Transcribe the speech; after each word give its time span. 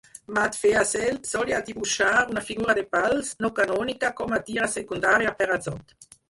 Matt 0.35 0.55
Feazell 0.59 1.19
solia 1.33 1.59
dibuixar 1.67 2.13
una 2.35 2.43
figura 2.47 2.75
de 2.79 2.85
pals 2.97 3.29
no 3.45 3.53
canònica 3.61 4.11
com 4.23 4.35
a 4.39 4.41
tira 4.49 4.71
secundària 4.79 5.37
per 5.43 5.51
a 5.59 5.61
Zot! 5.69 5.97